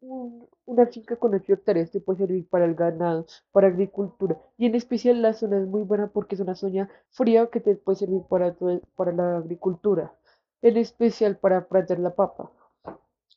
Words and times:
Un- 0.00 0.48
una 0.66 0.86
finca 0.86 1.16
con 1.16 1.34
ocho 1.34 1.52
hectáreas 1.54 1.90
te 1.90 2.00
puede 2.00 2.18
servir 2.18 2.46
para 2.48 2.64
el 2.66 2.74
ganado, 2.74 3.26
para 3.52 3.68
agricultura. 3.68 4.36
Y 4.58 4.66
en 4.66 4.74
especial 4.74 5.22
la 5.22 5.32
zona 5.32 5.58
es 5.58 5.66
muy 5.66 5.82
buena 5.82 6.08
porque 6.08 6.34
es 6.34 6.40
una 6.40 6.54
zona 6.54 6.90
fría 7.10 7.46
que 7.48 7.60
te 7.60 7.76
puede 7.76 7.96
servir 7.98 8.22
para, 8.28 8.54
para 8.96 9.12
la 9.12 9.38
agricultura. 9.38 10.12
En 10.60 10.76
especial 10.76 11.36
para 11.38 11.66
plantar 11.68 11.98
la 12.00 12.14
papa. 12.14 12.50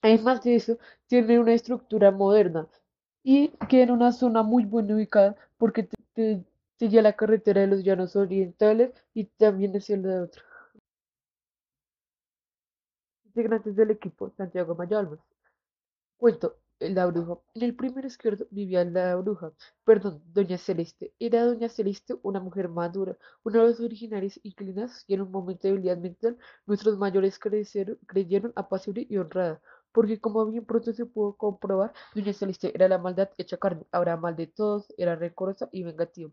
Además 0.01 0.43
de 0.43 0.55
eso, 0.55 0.77
tiene 1.07 1.39
una 1.39 1.53
estructura 1.53 2.11
moderna 2.11 2.67
y 3.23 3.49
queda 3.69 3.83
en 3.85 3.91
una 3.91 4.11
zona 4.13 4.43
muy 4.43 4.65
buena 4.65 4.95
ubicada 4.95 5.35
porque 5.57 5.83
te, 5.83 6.43
te, 6.77 6.89
lleva 6.89 7.03
la 7.03 7.13
carretera 7.17 7.61
de 7.61 7.67
los 7.67 7.83
llanos 7.83 8.15
orientales 8.15 8.93
y 9.13 9.25
también 9.25 9.75
hacia 9.77 9.97
la 9.97 10.23
otra. 10.23 10.43
Integrantes 13.25 13.75
del 13.75 13.91
equipo, 13.91 14.31
Santiago 14.35 14.73
Mayalmas. 14.73 15.19
Cuento, 16.17 16.57
la 16.79 17.05
bruja. 17.05 17.39
En 17.53 17.63
el 17.63 17.75
primero 17.75 18.07
izquierdo 18.07 18.47
vivía 18.51 18.83
la 18.83 19.15
bruja, 19.15 19.53
perdón, 19.85 20.21
Doña 20.33 20.57
Celeste. 20.57 21.13
Era 21.19 21.45
Doña 21.45 21.69
Celeste 21.69 22.15
una 22.23 22.39
mujer 22.41 22.67
madura, 22.69 23.17
una 23.43 23.61
de 23.61 23.69
las 23.69 23.79
originarias 23.79 24.39
inclinadas 24.43 25.03
y 25.07 25.13
en 25.13 25.21
un 25.21 25.31
momento 25.31 25.67
de 25.67 25.73
debilidad 25.73 25.97
mental, 25.97 26.37
nuestros 26.65 26.97
mayores 26.97 27.39
creyeron 27.39 28.51
apacible 28.55 29.05
y 29.09 29.17
honrada. 29.17 29.61
Porque 29.93 30.19
como 30.19 30.45
bien 30.45 30.65
pronto 30.65 30.91
se 30.93 31.05
pudo 31.05 31.35
comprobar, 31.37 31.93
Doña 32.13 32.33
Celeste 32.33 32.71
era 32.75 32.87
la 32.89 32.97
maldad 32.97 33.29
hecha 33.37 33.57
carne, 33.57 33.85
ahora 33.91 34.17
mal 34.17 34.35
de 34.35 34.47
todos, 34.47 34.87
era 34.97 35.15
rencorosa 35.15 35.69
y 35.71 35.83
vengativa. 35.83 36.29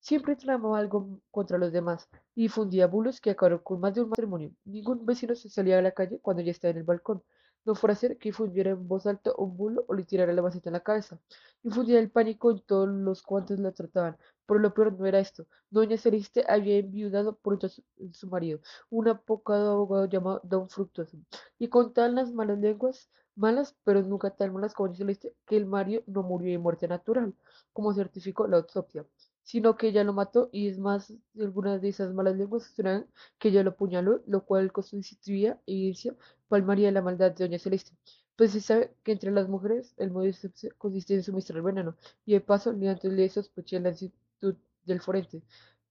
Siempre 0.00 0.36
tramaba 0.36 0.78
algo 0.78 1.20
contra 1.30 1.58
los 1.58 1.72
demás 1.72 2.08
y 2.34 2.42
difundía 2.42 2.86
bulos 2.86 3.20
que 3.20 3.30
acabaron 3.30 3.60
con 3.60 3.80
más 3.80 3.94
de 3.94 4.02
un 4.02 4.10
matrimonio. 4.10 4.52
Ningún 4.64 5.04
vecino 5.06 5.34
se 5.34 5.48
salía 5.50 5.78
a 5.78 5.82
la 5.82 5.92
calle 5.92 6.18
cuando 6.20 6.42
ella 6.42 6.52
estaba 6.52 6.70
en 6.72 6.78
el 6.78 6.84
balcón. 6.84 7.22
No 7.64 7.74
fuera 7.74 7.92
a 7.92 7.96
ser 7.96 8.18
que 8.18 8.28
infundiera 8.30 8.70
en 8.70 8.88
voz 8.88 9.06
alta 9.06 9.32
un 9.36 9.56
bulo 9.56 9.84
o 9.88 9.94
le 9.94 10.04
tirara 10.04 10.32
la 10.32 10.42
maceta 10.42 10.68
en 10.70 10.74
la 10.74 10.80
cabeza. 10.80 11.18
Infundía 11.62 11.98
el 11.98 12.10
pánico 12.10 12.50
en 12.50 12.60
todos 12.60 12.88
los 12.88 13.22
cuantos 13.22 13.58
la 13.60 13.72
trataban. 13.72 14.16
Pero 14.46 14.60
lo 14.60 14.72
peor 14.74 14.92
no 14.98 15.06
era 15.06 15.20
esto. 15.20 15.46
Doña 15.70 15.96
Celeste 15.98 16.44
había 16.48 16.78
enviudado 16.78 17.38
a 17.62 17.68
su, 17.68 17.82
su 18.12 18.28
marido, 18.28 18.60
un 18.90 19.08
apocado 19.08 19.72
abogado 19.72 20.06
llamado 20.06 20.40
Don 20.44 20.68
Fructuoso. 20.68 21.18
Y 21.58 21.68
contaban 21.68 22.14
las 22.14 22.32
malas 22.32 22.58
lenguas, 22.58 23.10
malas, 23.36 23.76
pero 23.84 24.02
nunca 24.02 24.30
tan 24.30 24.52
malas 24.52 24.74
como 24.74 24.88
Doña 24.88 24.98
Celeste, 24.98 25.34
que 25.46 25.56
el 25.56 25.66
marido 25.66 26.02
no 26.06 26.22
murió 26.22 26.50
de 26.50 26.58
muerte 26.58 26.88
natural, 26.88 27.34
como 27.72 27.92
certificó 27.94 28.46
la 28.48 28.56
autopsia 28.58 29.04
sino 29.48 29.78
que 29.78 29.88
ella 29.88 30.04
lo 30.04 30.12
mató 30.12 30.50
y 30.52 30.68
es 30.68 30.78
más, 30.78 31.10
algunas 31.40 31.80
de 31.80 31.88
esas 31.88 32.12
malas 32.12 32.36
lenguas 32.36 32.70
afirman 32.70 33.06
que 33.38 33.48
ella 33.48 33.62
lo 33.62 33.70
apuñaló, 33.70 34.22
lo 34.26 34.44
cual 34.44 34.72
constituía 34.72 35.58
evidencia 35.66 36.14
palmaria 36.48 36.88
de 36.88 36.92
la 36.92 37.00
maldad 37.00 37.32
de 37.32 37.46
Doña 37.46 37.58
Celeste. 37.58 37.92
Pues 38.36 38.52
se 38.52 38.60
sabe 38.60 38.92
que 39.02 39.12
entre 39.12 39.30
las 39.30 39.48
mujeres 39.48 39.94
el 39.96 40.10
modo 40.10 40.24
de 40.24 40.34
consiste 40.76 41.14
en 41.14 41.22
suministrar 41.22 41.62
veneno, 41.62 41.96
y 42.26 42.34
de 42.34 42.42
paso 42.42 42.74
ni 42.74 42.88
antes 42.88 43.10
le 43.10 43.26
sospeché 43.30 43.80
la 43.80 43.88
actitud 43.88 44.54
del 44.84 45.00
forense. 45.00 45.42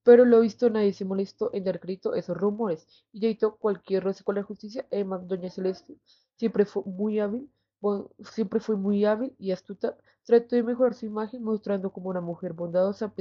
Pero 0.03 0.23
lo 0.23 0.41
visto 0.41 0.69
nadie 0.69 0.94
se 0.94 1.05
molestó 1.05 1.50
en 1.52 1.63
dar 1.63 1.80
crédito 1.80 2.13
a 2.13 2.19
esos 2.19 2.38
rumores, 2.38 2.85
y 3.11 3.25
evitó 3.25 3.55
cualquier 3.55 4.03
roce 4.03 4.23
con 4.23 4.35
la 4.35 4.44
justicia, 4.44 4.85
además 4.91 5.28
Doña 5.28 5.50
Celeste 5.50 5.97
siempre 6.35 6.66
fue 6.66 6.83
muy 6.85 7.19
hábil, 7.19 7.50
siempre 8.23 8.59
fue 8.59 8.75
muy 8.75 9.06
hábil 9.06 9.36
y 9.39 9.52
astuta 9.52 9.97
Trató 10.28 10.58
de 10.58 10.64
mejorar 10.64 10.94
su 10.94 11.06
imagen 11.06 11.42
mostrando 11.42 11.89
como 11.89 12.09
una 12.09 12.19
mujer 12.19 12.52
bondadosa 12.52 13.14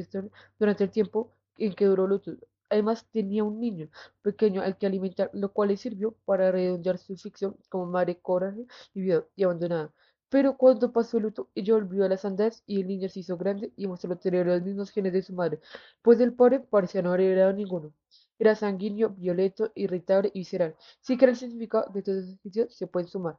durante 0.59 0.83
el 0.83 0.91
tiempo 0.91 1.31
en 1.57 1.73
que 1.73 1.85
duró 1.85 2.09
luto. 2.09 2.33
Además, 2.69 3.07
tenía 3.13 3.45
un 3.45 3.61
niño 3.61 3.89
pequeño 4.23 4.61
al 4.61 4.77
que 4.77 4.87
alimentar, 4.87 5.31
lo 5.33 5.53
cual 5.53 5.69
le 5.69 5.77
sirvió 5.77 6.17
para 6.25 6.51
redondear 6.51 6.99
su 6.99 7.17
ficción 7.17 7.57
como 7.69 7.87
madre 7.87 8.19
coraje 8.19 8.67
y 8.93 9.13
y 9.37 9.45
abandonada. 9.45 9.93
Pero 10.29 10.57
cuando 10.57 10.93
pasó 10.93 11.19
el 11.19 11.23
luto, 11.25 11.49
ella 11.55 11.75
volvió 11.75 12.05
a 12.05 12.09
las 12.09 12.25
andadas 12.25 12.65
y 12.67 12.81
el 12.81 12.89
niño 12.89 13.09
se 13.09 13.21
hizo 13.21 13.37
grande 13.37 13.73
y 13.77 13.87
mostró 13.87 14.17
tener 14.19 14.45
los 14.45 14.63
mismos 14.63 14.91
genes 14.91 15.13
de 15.13 15.23
su 15.23 15.33
madre, 15.33 15.61
pues 16.03 16.19
del 16.19 16.33
padre 16.35 16.59
parecía 16.59 17.03
no 17.03 17.11
haber 17.11 17.21
heredado 17.21 17.53
ninguno. 17.53 17.93
Era 18.37 18.57
sanguíneo, 18.57 19.11
violento, 19.11 19.71
irritable 19.77 20.33
y 20.35 20.41
visceral. 20.41 20.75
Sí 21.01 21.17
que 21.17 21.25
era 21.27 21.33
el 21.33 21.39
significado 21.39 21.89
de 21.93 22.01
oficios 22.01 22.75
se 22.75 22.89
pueden 22.89 23.09
sumar. 23.09 23.39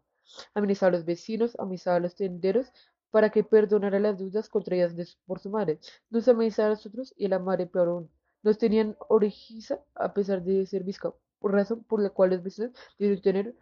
Amenazaba 0.53 0.89
a 0.89 0.91
los 0.93 1.05
vecinos, 1.05 1.55
amenazaba 1.59 1.97
a 1.97 1.99
los 1.99 2.15
tenderos, 2.15 2.71
para 3.11 3.29
que 3.29 3.43
perdonara 3.43 3.99
las 3.99 4.17
deudas 4.17 4.49
contraídas 4.49 4.95
de 4.95 5.07
por 5.25 5.39
su 5.39 5.49
madre. 5.49 5.79
Nos 6.09 6.27
amenazaba 6.27 6.69
a 6.69 6.71
nosotros 6.71 7.13
y 7.17 7.25
a 7.25 7.29
la 7.29 7.39
madre 7.39 7.67
peor 7.67 7.87
aún. 7.87 8.11
Nos 8.43 8.57
tenían 8.57 8.95
orejiza 9.09 9.79
a 9.95 10.13
pesar 10.13 10.43
de 10.43 10.65
ser 10.65 10.83
visca, 10.83 11.13
por 11.39 11.53
razón 11.53 11.83
por 11.83 12.01
la 12.01 12.09
cual 12.09 12.31
los 12.31 12.43
vecinos 12.43 12.71
debieron 12.99 13.55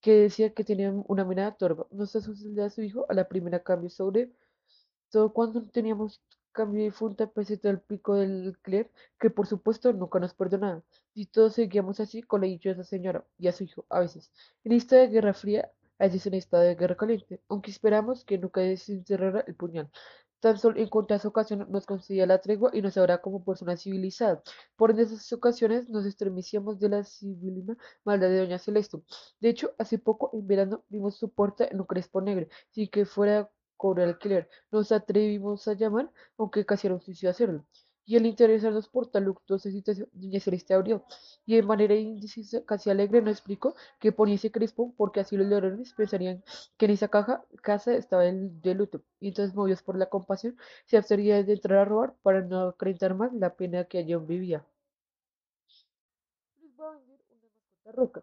que 0.00 0.12
decía 0.12 0.54
que 0.54 0.64
tenían 0.64 1.04
una 1.08 1.24
mirada 1.24 1.56
torva. 1.56 1.86
Nos 1.90 2.16
asustó 2.16 2.64
a 2.64 2.70
su 2.70 2.82
hijo 2.82 3.06
a 3.08 3.14
la 3.14 3.28
primera 3.28 3.62
cambio 3.62 3.90
sobre 3.90 4.32
todo 5.10 5.32
cuando 5.32 5.62
teníamos 5.66 6.22
cambio 6.52 6.80
de 6.80 6.86
difunta 6.86 7.28
peseta 7.30 7.70
al 7.70 7.80
pico 7.80 8.14
del 8.16 8.48
alquiler, 8.48 8.90
que 9.18 9.30
por 9.30 9.46
supuesto 9.46 9.92
nunca 9.92 10.18
nos 10.18 10.34
perdonaba. 10.34 10.82
Y 11.14 11.26
todos 11.26 11.54
seguíamos 11.54 12.00
así 12.00 12.22
con 12.22 12.40
la 12.40 12.46
dichosa 12.46 12.84
señora 12.84 13.24
y 13.38 13.48
a 13.48 13.52
su 13.52 13.64
hijo, 13.64 13.86
a 13.88 14.00
veces. 14.00 14.32
En 14.64 14.72
esta 14.72 14.96
de 14.96 15.08
guerra 15.08 15.34
fría, 15.34 15.70
a 16.00 16.04
veces 16.04 16.26
en 16.26 16.34
estado 16.34 16.64
de 16.64 16.74
guerra 16.74 16.96
caliente, 16.96 17.40
aunque 17.48 17.70
esperamos 17.70 18.24
que 18.24 18.38
nunca 18.38 18.60
desenterrara 18.62 19.44
el 19.46 19.54
puñal. 19.54 19.90
Tan 20.40 20.58
solo 20.58 20.78
en 20.80 20.88
cuantas 20.88 21.26
ocasiones 21.26 21.68
nos 21.68 21.84
concedía 21.86 22.26
la 22.26 22.40
tregua 22.40 22.70
y 22.72 22.80
nos 22.80 22.96
hablaba 22.96 23.20
como 23.20 23.44
persona 23.44 23.76
civilizada. 23.76 24.42
Por 24.76 24.98
esas 24.98 25.30
ocasiones 25.34 25.90
nos 25.90 26.06
estremecíamos 26.06 26.80
de 26.80 26.88
la 26.88 27.04
civilina 27.04 27.76
maldad 28.04 28.30
de 28.30 28.38
doña 28.38 28.58
Celeste. 28.58 28.98
De 29.40 29.50
hecho, 29.50 29.72
hace 29.78 29.98
poco, 29.98 30.30
en 30.32 30.46
verano, 30.46 30.84
vimos 30.88 31.16
su 31.16 31.30
puerta 31.30 31.66
en 31.70 31.80
un 31.80 31.86
crespo 31.86 32.22
negro, 32.22 32.46
sin 32.70 32.88
que 32.88 33.04
fuera 33.04 33.40
a 33.40 33.50
cobrar 33.76 34.08
alquiler. 34.08 34.48
Nos 34.70 34.92
atrevimos 34.92 35.68
a 35.68 35.74
llamar, 35.74 36.10
aunque 36.38 36.64
casi 36.64 36.86
era 36.86 36.94
un 36.94 37.02
suicidio 37.02 37.30
hacerlo. 37.30 37.66
Y 38.04 38.16
al 38.16 38.26
interesarnos 38.26 38.88
por 38.88 39.06
tal 39.10 39.24
luctuosa 39.24 39.70
situación, 39.70 40.08
doña 40.12 40.40
Celeste 40.40 40.74
abrió, 40.74 41.04
y 41.46 41.56
de 41.56 41.62
manera 41.62 41.94
indecisa, 41.94 42.64
casi 42.64 42.90
alegre, 42.90 43.22
nos 43.22 43.32
explicó 43.32 43.74
que 44.00 44.12
ponía 44.12 44.34
ese 44.34 44.50
crespo 44.50 44.92
porque 44.96 45.20
así 45.20 45.36
los 45.36 45.46
ladrones 45.46 45.94
pensarían 45.94 46.42
que 46.76 46.86
en 46.86 46.92
esa 46.92 47.08
caja, 47.08 47.44
casa 47.62 47.94
estaba 47.94 48.26
el 48.26 48.60
de 48.62 48.74
luto. 48.74 49.02
Y 49.20 49.28
entonces, 49.28 49.54
movidos 49.54 49.82
por 49.82 49.96
la 49.96 50.06
compasión, 50.06 50.56
se 50.86 50.96
abstenían 50.96 51.46
de 51.46 51.52
entrar 51.54 51.78
a 51.78 51.84
robar 51.84 52.14
para 52.22 52.42
no 52.42 52.68
acreditar 52.68 53.14
más 53.14 53.32
la 53.32 53.54
pena 53.56 53.84
que 53.84 53.98
allí 53.98 54.14
vivía. 54.16 54.64
A 56.78 56.90
vender 56.92 57.20
una 57.84 57.92
roca. 57.92 58.22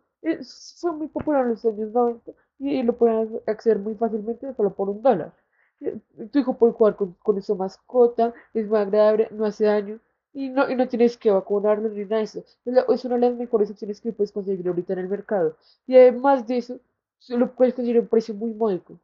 Fue 0.79 0.91
muy 0.91 1.07
popular 1.07 1.43
en 1.43 1.49
los 1.51 1.65
años 1.65 1.91
90 1.91 2.31
y 2.59 2.83
lo 2.83 2.97
pueden 2.97 3.39
acceder 3.45 3.79
muy 3.79 3.95
fácilmente 3.95 4.53
solo 4.55 4.73
por 4.75 4.89
un 4.89 5.01
dólar. 5.01 5.33
Eh, 5.81 5.99
Tu 6.31 6.39
hijo 6.39 6.57
puede 6.57 6.73
jugar 6.73 6.95
con, 6.95 7.13
con 7.23 7.41
su 7.41 7.55
mascota, 7.55 8.33
es 8.53 8.67
muy 8.67 8.77
agradable, 8.79 9.27
no 9.31 9.45
hace 9.45 9.65
daño 9.65 9.99
y 10.33 10.49
no, 10.49 10.69
y 10.69 10.75
no 10.75 10.87
tienes 10.87 11.17
que 11.17 11.31
vacunarlo 11.31 11.89
ni 11.89 12.03
nada 12.03 12.17
de 12.17 12.23
eso. 12.23 12.39
Es, 12.65 13.05
una 13.05 13.15
de 13.15 13.21
las 13.21 13.35
mejores 13.35 13.71
opciones 13.71 14.01
que 14.01 14.13
puedes 14.13 14.31
conseguir 14.31 14.67
ahorita 14.67 14.93
en 14.93 14.99
el 14.99 15.09
mercado. 15.09 15.57
Y 15.87 15.95
además 15.95 16.45
de 16.47 16.57
eso, 16.57 16.79
lo 17.29 17.53
puedes 17.55 17.73
conseguir 17.73 17.97
a 17.97 18.01
un 18.01 18.07
precio 18.07 18.33
muy 18.35 18.53
módico. 18.53 18.99